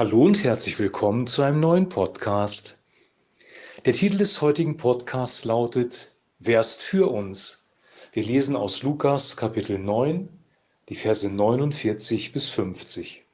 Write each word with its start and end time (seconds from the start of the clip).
Hallo 0.00 0.22
und 0.22 0.44
herzlich 0.44 0.78
willkommen 0.78 1.26
zu 1.26 1.42
einem 1.42 1.60
neuen 1.60 1.90
Podcast. 1.90 2.82
Der 3.84 3.92
Titel 3.92 4.16
des 4.16 4.40
heutigen 4.40 4.78
Podcasts 4.78 5.44
lautet 5.44 6.16
Wer 6.38 6.60
ist 6.60 6.80
für 6.80 7.10
uns? 7.10 7.68
Wir 8.14 8.24
lesen 8.24 8.56
aus 8.56 8.82
Lukas 8.82 9.36
Kapitel 9.36 9.78
9, 9.78 10.26
die 10.88 10.94
Verse 10.94 11.28
49 11.28 12.32
bis 12.32 12.48
50. 12.48 13.26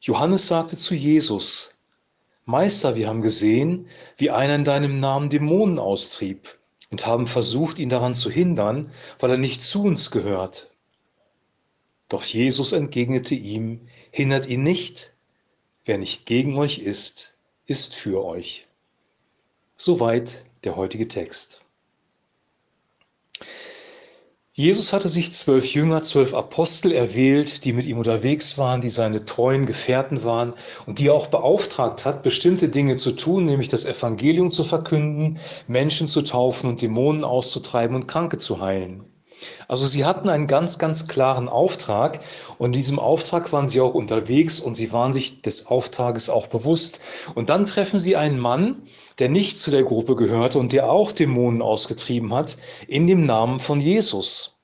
Johannes 0.00 0.48
sagte 0.48 0.76
zu 0.76 0.96
Jesus, 0.96 1.78
Meister, 2.44 2.96
wir 2.96 3.06
haben 3.06 3.22
gesehen, 3.22 3.86
wie 4.16 4.30
einer 4.30 4.56
in 4.56 4.64
deinem 4.64 4.98
Namen 4.98 5.30
Dämonen 5.30 5.78
austrieb 5.78 6.58
und 6.90 7.06
haben 7.06 7.28
versucht, 7.28 7.78
ihn 7.78 7.88
daran 7.88 8.14
zu 8.14 8.32
hindern, 8.32 8.90
weil 9.20 9.30
er 9.30 9.38
nicht 9.38 9.62
zu 9.62 9.84
uns 9.84 10.10
gehört. 10.10 10.72
Doch 12.08 12.24
Jesus 12.24 12.72
entgegnete 12.72 13.36
ihm, 13.36 13.86
hindert 14.18 14.48
ihn 14.48 14.64
nicht, 14.64 15.12
wer 15.84 15.96
nicht 15.96 16.26
gegen 16.26 16.58
euch 16.58 16.80
ist, 16.80 17.36
ist 17.66 17.94
für 17.94 18.24
euch. 18.24 18.66
Soweit 19.76 20.42
der 20.64 20.74
heutige 20.74 21.06
Text. 21.06 21.60
Jesus 24.52 24.92
hatte 24.92 25.08
sich 25.08 25.32
zwölf 25.34 25.72
Jünger, 25.72 26.02
zwölf 26.02 26.34
Apostel 26.34 26.90
erwählt, 26.90 27.64
die 27.64 27.72
mit 27.72 27.86
ihm 27.86 27.98
unterwegs 27.98 28.58
waren, 28.58 28.80
die 28.80 28.88
seine 28.88 29.24
treuen 29.24 29.66
Gefährten 29.66 30.24
waren 30.24 30.52
und 30.86 30.98
die 30.98 31.06
er 31.06 31.14
auch 31.14 31.28
beauftragt 31.28 32.04
hat, 32.04 32.24
bestimmte 32.24 32.68
Dinge 32.68 32.96
zu 32.96 33.12
tun, 33.12 33.44
nämlich 33.44 33.68
das 33.68 33.84
Evangelium 33.84 34.50
zu 34.50 34.64
verkünden, 34.64 35.38
Menschen 35.68 36.08
zu 36.08 36.22
taufen 36.22 36.68
und 36.68 36.82
Dämonen 36.82 37.22
auszutreiben 37.22 37.94
und 37.94 38.08
Kranke 38.08 38.38
zu 38.38 38.60
heilen. 38.60 39.04
Also 39.68 39.86
sie 39.86 40.04
hatten 40.04 40.28
einen 40.28 40.46
ganz, 40.46 40.78
ganz 40.78 41.08
klaren 41.08 41.48
Auftrag 41.48 42.20
und 42.58 42.66
in 42.66 42.72
diesem 42.72 42.98
Auftrag 42.98 43.52
waren 43.52 43.66
sie 43.66 43.80
auch 43.80 43.94
unterwegs 43.94 44.60
und 44.60 44.74
sie 44.74 44.92
waren 44.92 45.12
sich 45.12 45.42
des 45.42 45.66
Auftrages 45.66 46.30
auch 46.30 46.46
bewusst. 46.46 47.00
Und 47.34 47.50
dann 47.50 47.64
treffen 47.64 47.98
sie 47.98 48.16
einen 48.16 48.38
Mann, 48.38 48.82
der 49.18 49.28
nicht 49.28 49.58
zu 49.58 49.70
der 49.70 49.84
Gruppe 49.84 50.16
gehörte 50.16 50.58
und 50.58 50.72
der 50.72 50.90
auch 50.90 51.12
Dämonen 51.12 51.62
ausgetrieben 51.62 52.34
hat, 52.34 52.56
in 52.86 53.06
dem 53.06 53.24
Namen 53.24 53.60
von 53.60 53.80
Jesus. 53.80 54.56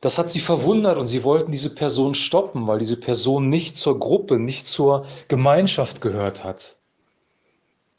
Das 0.00 0.18
hat 0.18 0.28
sie 0.28 0.40
verwundert 0.40 0.98
und 0.98 1.06
sie 1.06 1.24
wollten 1.24 1.50
diese 1.50 1.74
Person 1.74 2.14
stoppen, 2.14 2.66
weil 2.66 2.78
diese 2.78 3.00
Person 3.00 3.48
nicht 3.48 3.76
zur 3.76 3.98
Gruppe, 3.98 4.38
nicht 4.38 4.66
zur 4.66 5.06
Gemeinschaft 5.28 6.02
gehört 6.02 6.44
hat. 6.44 6.76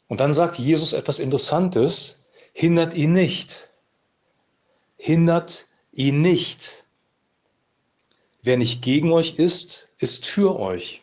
Und 0.06 0.20
dann 0.20 0.32
sagt 0.32 0.56
Jesus 0.56 0.92
etwas 0.92 1.18
Interessantes, 1.18 2.26
hindert 2.52 2.94
ihn 2.94 3.12
nicht 3.12 3.70
hindert 4.96 5.66
ihn 5.92 6.22
nicht. 6.22 6.84
Wer 8.42 8.56
nicht 8.56 8.82
gegen 8.82 9.12
euch 9.12 9.38
ist, 9.38 9.88
ist 9.98 10.26
für 10.26 10.58
euch. 10.58 11.02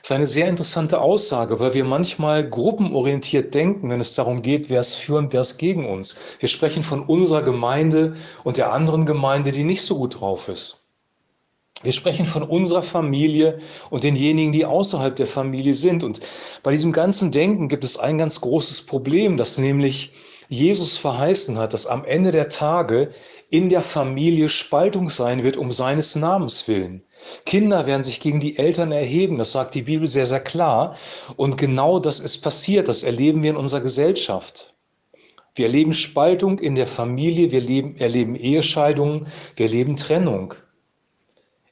Das 0.00 0.10
ist 0.10 0.16
eine 0.16 0.26
sehr 0.26 0.48
interessante 0.48 1.00
Aussage, 1.00 1.60
weil 1.60 1.74
wir 1.74 1.84
manchmal 1.84 2.48
gruppenorientiert 2.48 3.54
denken, 3.54 3.90
wenn 3.90 4.00
es 4.00 4.14
darum 4.14 4.40
geht, 4.40 4.70
wer 4.70 4.80
es 4.80 4.94
für 4.94 5.16
und 5.16 5.32
wer 5.32 5.42
es 5.42 5.58
gegen 5.58 5.86
uns. 5.86 6.16
Wir 6.38 6.48
sprechen 6.48 6.82
von 6.82 7.02
unserer 7.02 7.42
Gemeinde 7.42 8.16
und 8.42 8.56
der 8.56 8.72
anderen 8.72 9.04
Gemeinde, 9.04 9.52
die 9.52 9.64
nicht 9.64 9.82
so 9.82 9.98
gut 9.98 10.20
drauf 10.20 10.48
ist. 10.48 10.78
Wir 11.82 11.92
sprechen 11.92 12.24
von 12.24 12.42
unserer 12.42 12.82
Familie 12.82 13.58
und 13.90 14.02
denjenigen, 14.02 14.52
die 14.52 14.64
außerhalb 14.64 15.14
der 15.14 15.26
Familie 15.26 15.74
sind. 15.74 16.02
Und 16.02 16.20
bei 16.62 16.72
diesem 16.72 16.90
ganzen 16.90 17.30
Denken 17.30 17.68
gibt 17.68 17.84
es 17.84 17.98
ein 17.98 18.18
ganz 18.18 18.40
großes 18.40 18.86
Problem, 18.86 19.36
dass 19.36 19.58
nämlich 19.58 20.12
Jesus 20.48 20.96
verheißen 20.96 21.58
hat, 21.58 21.74
dass 21.74 21.86
am 21.86 22.04
Ende 22.04 22.32
der 22.32 22.48
Tage 22.48 23.10
in 23.50 23.68
der 23.68 23.82
Familie 23.82 24.48
Spaltung 24.48 25.10
sein 25.10 25.44
wird 25.44 25.56
um 25.56 25.70
seines 25.72 26.16
Namens 26.16 26.66
willen. 26.68 27.02
Kinder 27.44 27.86
werden 27.86 28.02
sich 28.02 28.20
gegen 28.20 28.40
die 28.40 28.58
Eltern 28.58 28.90
erheben, 28.92 29.38
das 29.38 29.52
sagt 29.52 29.74
die 29.74 29.82
Bibel 29.82 30.06
sehr, 30.08 30.26
sehr 30.26 30.40
klar. 30.40 30.96
Und 31.36 31.58
genau 31.58 31.98
das 31.98 32.20
ist 32.20 32.38
passiert, 32.38 32.88
das 32.88 33.02
erleben 33.02 33.42
wir 33.42 33.50
in 33.50 33.56
unserer 33.56 33.82
Gesellschaft. 33.82 34.74
Wir 35.54 35.66
erleben 35.66 35.92
Spaltung 35.92 36.58
in 36.58 36.76
der 36.76 36.86
Familie, 36.86 37.50
wir 37.50 37.60
erleben, 37.60 37.96
erleben 37.96 38.36
Ehescheidungen, 38.36 39.26
wir 39.56 39.66
erleben 39.66 39.96
Trennung. 39.96 40.54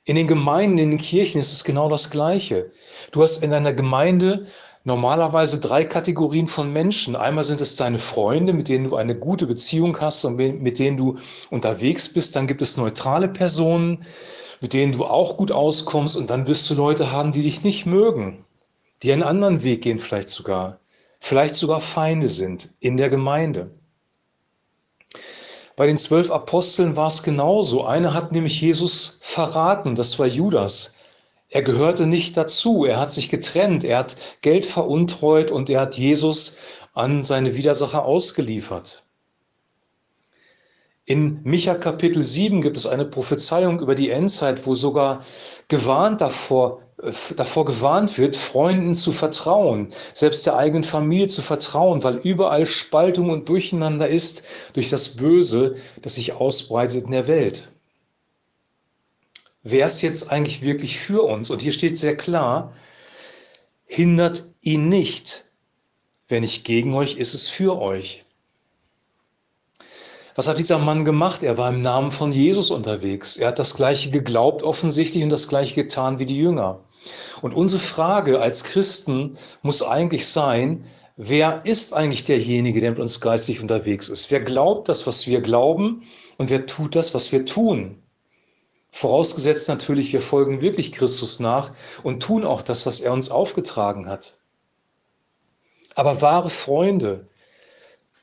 In 0.04 0.16
den 0.16 0.26
Gemeinden, 0.26 0.78
in 0.78 0.90
den 0.90 0.98
Kirchen 1.00 1.40
ist 1.40 1.52
es 1.52 1.64
genau 1.64 1.88
das 1.88 2.10
Gleiche. 2.10 2.70
Du 3.10 3.22
hast 3.22 3.42
in 3.42 3.50
deiner 3.50 3.72
Gemeinde 3.72 4.46
normalerweise 4.86 5.58
drei 5.58 5.84
Kategorien 5.84 6.46
von 6.46 6.72
Menschen. 6.72 7.16
Einmal 7.16 7.42
sind 7.42 7.60
es 7.60 7.74
deine 7.74 7.98
Freunde, 7.98 8.52
mit 8.52 8.68
denen 8.68 8.84
du 8.84 8.94
eine 8.94 9.16
gute 9.18 9.46
Beziehung 9.48 10.00
hast 10.00 10.24
und 10.24 10.36
mit 10.36 10.78
denen 10.78 10.96
du 10.96 11.18
unterwegs 11.50 12.12
bist. 12.12 12.36
Dann 12.36 12.46
gibt 12.46 12.62
es 12.62 12.76
neutrale 12.76 13.26
Personen, 13.26 14.04
mit 14.60 14.72
denen 14.72 14.92
du 14.92 15.04
auch 15.04 15.36
gut 15.36 15.50
auskommst. 15.50 16.16
Und 16.16 16.30
dann 16.30 16.46
wirst 16.46 16.70
du 16.70 16.74
Leute 16.74 17.10
haben, 17.10 17.32
die 17.32 17.42
dich 17.42 17.64
nicht 17.64 17.84
mögen, 17.84 18.44
die 19.02 19.12
einen 19.12 19.24
anderen 19.24 19.64
Weg 19.64 19.82
gehen 19.82 19.98
vielleicht 19.98 20.28
sogar, 20.28 20.78
vielleicht 21.18 21.56
sogar 21.56 21.80
Feinde 21.80 22.28
sind 22.28 22.70
in 22.78 22.96
der 22.96 23.10
Gemeinde. 23.10 23.72
Bei 25.74 25.86
den 25.86 25.98
zwölf 25.98 26.30
Aposteln 26.30 26.94
war 26.94 27.08
es 27.08 27.24
genauso. 27.24 27.84
Einer 27.84 28.14
hat 28.14 28.30
nämlich 28.30 28.60
Jesus 28.60 29.18
verraten, 29.20 29.96
das 29.96 30.16
war 30.20 30.26
Judas. 30.26 30.95
Er 31.48 31.62
gehörte 31.62 32.06
nicht 32.06 32.36
dazu. 32.36 32.84
Er 32.84 32.98
hat 32.98 33.12
sich 33.12 33.28
getrennt. 33.28 33.84
Er 33.84 33.98
hat 33.98 34.16
Geld 34.42 34.66
veruntreut 34.66 35.50
und 35.50 35.70
er 35.70 35.80
hat 35.80 35.96
Jesus 35.96 36.56
an 36.92 37.24
seine 37.24 37.56
Widersacher 37.56 38.04
ausgeliefert. 38.04 39.04
In 41.04 41.40
Micha 41.44 41.76
Kapitel 41.76 42.22
7 42.22 42.62
gibt 42.62 42.76
es 42.76 42.84
eine 42.84 43.04
Prophezeiung 43.04 43.80
über 43.80 43.94
die 43.94 44.10
Endzeit, 44.10 44.66
wo 44.66 44.74
sogar 44.74 45.24
gewarnt 45.68 46.20
davor, 46.20 46.82
äh, 47.00 47.12
davor 47.36 47.64
gewarnt 47.64 48.18
wird, 48.18 48.34
Freunden 48.34 48.96
zu 48.96 49.12
vertrauen, 49.12 49.92
selbst 50.14 50.44
der 50.46 50.56
eigenen 50.56 50.82
Familie 50.82 51.28
zu 51.28 51.42
vertrauen, 51.42 52.02
weil 52.02 52.16
überall 52.16 52.66
Spaltung 52.66 53.30
und 53.30 53.48
Durcheinander 53.48 54.08
ist 54.08 54.42
durch 54.72 54.90
das 54.90 55.14
Böse, 55.14 55.74
das 56.02 56.16
sich 56.16 56.32
ausbreitet 56.32 57.04
in 57.04 57.12
der 57.12 57.28
Welt 57.28 57.70
wer 59.68 59.86
ist 59.86 60.00
jetzt 60.02 60.30
eigentlich 60.30 60.62
wirklich 60.62 60.98
für 60.98 61.22
uns? 61.22 61.50
Und 61.50 61.60
hier 61.60 61.72
steht 61.72 61.98
sehr 61.98 62.16
klar, 62.16 62.72
hindert 63.84 64.44
ihn 64.60 64.88
nicht. 64.88 65.44
Wer 66.28 66.40
nicht 66.40 66.64
gegen 66.64 66.94
euch 66.94 67.16
ist, 67.16 67.34
es 67.34 67.48
für 67.48 67.80
euch. 67.80 68.24
Was 70.36 70.48
hat 70.48 70.58
dieser 70.58 70.78
Mann 70.78 71.04
gemacht? 71.04 71.42
Er 71.42 71.56
war 71.58 71.70
im 71.70 71.82
Namen 71.82 72.10
von 72.10 72.30
Jesus 72.30 72.70
unterwegs. 72.70 73.38
Er 73.38 73.48
hat 73.48 73.58
das 73.58 73.74
Gleiche 73.74 74.10
geglaubt 74.10 74.62
offensichtlich 74.62 75.24
und 75.24 75.30
das 75.30 75.48
Gleiche 75.48 75.74
getan 75.74 76.18
wie 76.18 76.26
die 76.26 76.38
Jünger. 76.38 76.80
Und 77.42 77.54
unsere 77.54 77.80
Frage 77.80 78.40
als 78.40 78.64
Christen 78.64 79.36
muss 79.62 79.82
eigentlich 79.82 80.28
sein, 80.28 80.84
wer 81.16 81.64
ist 81.64 81.92
eigentlich 81.92 82.24
derjenige, 82.24 82.80
der 82.80 82.90
mit 82.90 83.00
uns 83.00 83.20
geistig 83.20 83.60
unterwegs 83.60 84.08
ist? 84.08 84.30
Wer 84.30 84.40
glaubt 84.40 84.88
das, 84.88 85.06
was 85.06 85.26
wir 85.26 85.40
glauben 85.40 86.02
und 86.36 86.50
wer 86.50 86.66
tut 86.66 86.94
das, 86.94 87.14
was 87.14 87.32
wir 87.32 87.46
tun? 87.46 88.02
Vorausgesetzt 88.96 89.68
natürlich, 89.68 90.14
wir 90.14 90.22
folgen 90.22 90.62
wirklich 90.62 90.90
Christus 90.90 91.38
nach 91.38 91.70
und 92.02 92.22
tun 92.22 92.46
auch 92.46 92.62
das, 92.62 92.86
was 92.86 93.00
er 93.00 93.12
uns 93.12 93.30
aufgetragen 93.30 94.08
hat. 94.08 94.38
Aber 95.94 96.22
wahre 96.22 96.48
Freunde, 96.48 97.28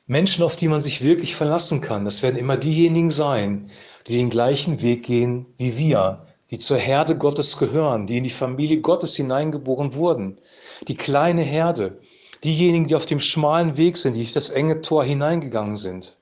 Menschen, 0.08 0.42
auf 0.42 0.56
die 0.56 0.66
man 0.66 0.80
sich 0.80 1.04
wirklich 1.04 1.36
verlassen 1.36 1.80
kann, 1.80 2.04
das 2.04 2.24
werden 2.24 2.36
immer 2.36 2.56
diejenigen 2.56 3.12
sein, 3.12 3.70
die 4.08 4.16
den 4.16 4.30
gleichen 4.30 4.82
Weg 4.82 5.04
gehen 5.04 5.46
wie 5.58 5.78
wir, 5.78 6.26
die 6.50 6.58
zur 6.58 6.78
Herde 6.78 7.16
Gottes 7.16 7.56
gehören, 7.56 8.08
die 8.08 8.16
in 8.16 8.24
die 8.24 8.30
Familie 8.30 8.80
Gottes 8.80 9.14
hineingeboren 9.14 9.94
wurden. 9.94 10.40
Die 10.88 10.96
kleine 10.96 11.42
Herde, 11.42 12.00
diejenigen, 12.42 12.88
die 12.88 12.96
auf 12.96 13.06
dem 13.06 13.20
schmalen 13.20 13.76
Weg 13.76 13.96
sind, 13.96 14.14
die 14.14 14.22
durch 14.22 14.32
das 14.32 14.50
enge 14.50 14.80
Tor 14.80 15.04
hineingegangen 15.04 15.76
sind. 15.76 16.16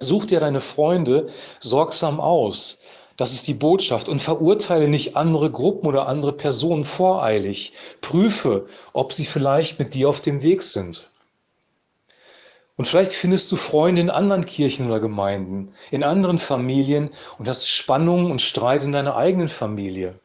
Such 0.00 0.24
dir 0.24 0.40
deine 0.40 0.60
Freunde 0.60 1.30
sorgsam 1.60 2.18
aus, 2.18 2.80
das 3.20 3.34
ist 3.34 3.46
die 3.48 3.54
Botschaft. 3.54 4.08
Und 4.08 4.18
verurteile 4.18 4.88
nicht 4.88 5.14
andere 5.14 5.50
Gruppen 5.50 5.86
oder 5.86 6.08
andere 6.08 6.32
Personen 6.32 6.84
voreilig. 6.84 7.74
Prüfe, 8.00 8.66
ob 8.94 9.12
sie 9.12 9.26
vielleicht 9.26 9.78
mit 9.78 9.92
dir 9.92 10.08
auf 10.08 10.22
dem 10.22 10.42
Weg 10.42 10.62
sind. 10.62 11.10
Und 12.76 12.88
vielleicht 12.88 13.12
findest 13.12 13.52
du 13.52 13.56
Freunde 13.56 14.00
in 14.00 14.08
anderen 14.08 14.46
Kirchen 14.46 14.86
oder 14.86 15.00
Gemeinden, 15.00 15.74
in 15.90 16.02
anderen 16.02 16.38
Familien 16.38 17.10
und 17.36 17.46
hast 17.46 17.68
Spannungen 17.68 18.30
und 18.30 18.40
Streit 18.40 18.84
in 18.84 18.92
deiner 18.92 19.16
eigenen 19.16 19.48
Familie. 19.48 20.18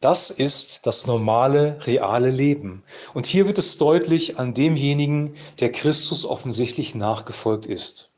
Das 0.00 0.30
ist 0.30 0.86
das 0.86 1.06
normale, 1.06 1.78
reale 1.86 2.30
Leben. 2.30 2.84
Und 3.12 3.26
hier 3.26 3.46
wird 3.46 3.58
es 3.58 3.76
deutlich 3.76 4.38
an 4.38 4.54
demjenigen, 4.54 5.34
der 5.60 5.72
Christus 5.72 6.24
offensichtlich 6.24 6.94
nachgefolgt 6.94 7.66
ist. 7.66 8.08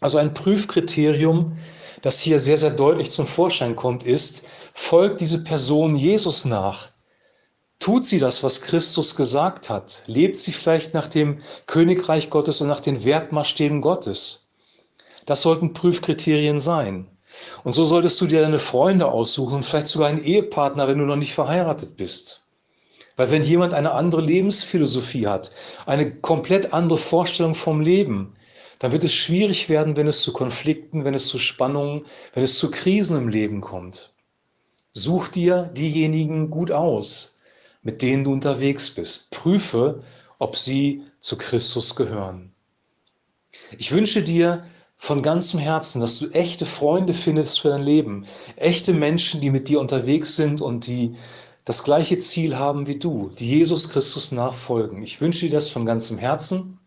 Also 0.00 0.18
ein 0.18 0.32
Prüfkriterium, 0.32 1.56
das 2.06 2.20
hier 2.20 2.38
sehr, 2.38 2.56
sehr 2.56 2.70
deutlich 2.70 3.10
zum 3.10 3.26
Vorschein 3.26 3.74
kommt, 3.74 4.04
ist, 4.04 4.42
folgt 4.74 5.20
diese 5.20 5.42
Person 5.42 5.96
Jesus 5.96 6.44
nach? 6.44 6.90
Tut 7.80 8.04
sie 8.04 8.18
das, 8.18 8.44
was 8.44 8.60
Christus 8.60 9.16
gesagt 9.16 9.68
hat? 9.68 10.04
Lebt 10.06 10.36
sie 10.36 10.52
vielleicht 10.52 10.94
nach 10.94 11.08
dem 11.08 11.38
Königreich 11.66 12.30
Gottes 12.30 12.60
und 12.60 12.68
nach 12.68 12.78
den 12.78 13.04
Wertmaßstäben 13.04 13.80
Gottes? 13.80 14.46
Das 15.24 15.42
sollten 15.42 15.72
Prüfkriterien 15.72 16.60
sein. 16.60 17.08
Und 17.64 17.72
so 17.72 17.84
solltest 17.84 18.20
du 18.20 18.28
dir 18.28 18.40
deine 18.40 18.60
Freunde 18.60 19.06
aussuchen 19.06 19.56
und 19.56 19.66
vielleicht 19.66 19.88
sogar 19.88 20.08
einen 20.08 20.22
Ehepartner, 20.22 20.86
wenn 20.86 20.98
du 20.98 21.06
noch 21.06 21.16
nicht 21.16 21.34
verheiratet 21.34 21.96
bist. 21.96 22.46
Weil 23.16 23.32
wenn 23.32 23.42
jemand 23.42 23.74
eine 23.74 23.90
andere 23.90 24.20
Lebensphilosophie 24.20 25.26
hat, 25.26 25.50
eine 25.86 26.14
komplett 26.14 26.72
andere 26.72 26.98
Vorstellung 26.98 27.56
vom 27.56 27.80
Leben, 27.80 28.36
dann 28.78 28.92
wird 28.92 29.04
es 29.04 29.12
schwierig 29.12 29.68
werden, 29.68 29.96
wenn 29.96 30.06
es 30.06 30.20
zu 30.20 30.32
Konflikten, 30.32 31.04
wenn 31.04 31.14
es 31.14 31.28
zu 31.28 31.38
Spannungen, 31.38 32.04
wenn 32.34 32.42
es 32.42 32.58
zu 32.58 32.70
Krisen 32.70 33.16
im 33.16 33.28
Leben 33.28 33.60
kommt. 33.60 34.12
Such 34.92 35.28
dir 35.28 35.64
diejenigen 35.76 36.50
gut 36.50 36.70
aus, 36.70 37.36
mit 37.82 38.02
denen 38.02 38.24
du 38.24 38.32
unterwegs 38.32 38.90
bist. 38.90 39.30
Prüfe, 39.30 40.02
ob 40.38 40.56
sie 40.56 41.02
zu 41.20 41.36
Christus 41.36 41.96
gehören. 41.96 42.52
Ich 43.78 43.92
wünsche 43.92 44.22
dir 44.22 44.64
von 44.96 45.22
ganzem 45.22 45.60
Herzen, 45.60 46.00
dass 46.00 46.18
du 46.18 46.28
echte 46.30 46.64
Freunde 46.64 47.14
findest 47.14 47.60
für 47.60 47.68
dein 47.68 47.82
Leben, 47.82 48.26
echte 48.56 48.92
Menschen, 48.92 49.40
die 49.40 49.50
mit 49.50 49.68
dir 49.68 49.80
unterwegs 49.80 50.36
sind 50.36 50.60
und 50.60 50.86
die 50.86 51.14
das 51.64 51.82
gleiche 51.82 52.16
Ziel 52.18 52.56
haben 52.56 52.86
wie 52.86 52.98
du, 52.98 53.28
die 53.38 53.48
Jesus 53.48 53.90
Christus 53.90 54.32
nachfolgen. 54.32 55.02
Ich 55.02 55.20
wünsche 55.20 55.46
dir 55.46 55.52
das 55.52 55.68
von 55.68 55.84
ganzem 55.84 56.16
Herzen. 56.16 56.78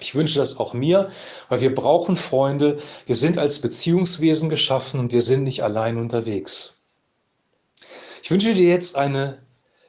Ich 0.00 0.14
wünsche 0.14 0.38
das 0.38 0.58
auch 0.58 0.74
mir, 0.74 1.10
weil 1.48 1.60
wir 1.60 1.74
brauchen 1.74 2.16
Freunde. 2.16 2.78
Wir 3.06 3.16
sind 3.16 3.38
als 3.38 3.60
Beziehungswesen 3.60 4.50
geschaffen 4.50 4.98
und 4.98 5.12
wir 5.12 5.22
sind 5.22 5.44
nicht 5.44 5.62
allein 5.62 5.96
unterwegs. 5.96 6.80
Ich 8.22 8.30
wünsche 8.30 8.54
dir 8.54 8.68
jetzt 8.68 8.96
eine 8.96 9.42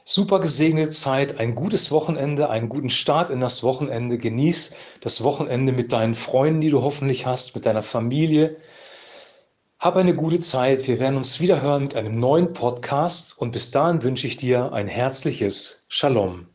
super 0.06 0.40
gesegnete 0.40 0.90
Zeit, 0.90 1.40
ein 1.40 1.56
gutes 1.56 1.92
Wochenende, 1.92 2.50
einen 2.50 2.70
guten 2.70 2.90
Start 2.90 3.30
in 3.30 3.40
das 3.40 3.64
Wochenende. 3.64 4.18
Genieß 4.18 4.76
das 5.02 5.24
Wochenende 5.24 5.72
mit 5.72 5.92
deinen 5.92 6.16
Freunden, 6.16 6.62
die 6.62 6.70
du 6.70 6.82
hoffentlich 6.82 7.26
hast, 7.26 7.56
mit 7.56 7.66
deiner 7.66 7.84
Familie. 7.84 8.58
Hab 9.80 9.96
eine 9.98 10.16
gute 10.16 10.40
Zeit. 10.40 10.88
Wir 10.88 11.00
werden 11.00 11.18
uns 11.18 11.40
wieder 11.40 11.62
hören 11.62 11.84
mit 11.84 11.96
einem 11.96 12.18
neuen 12.20 12.54
Podcast 12.54 13.38
und 13.38 13.52
bis 13.52 13.72
dahin 13.72 14.02
wünsche 14.04 14.28
ich 14.28 14.38
dir 14.38 14.72
ein 14.74 14.88
herzliches 14.88 15.82
Shalom. 15.90 16.53